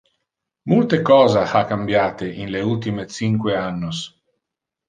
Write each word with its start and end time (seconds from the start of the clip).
Multe 0.71 0.97
cosas 1.09 1.53
ha 1.53 1.61
cambiate 1.73 2.31
in 2.45 2.51
le 2.57 2.65
ultime 2.73 3.07
cinque 3.19 3.55
annos. 3.69 4.01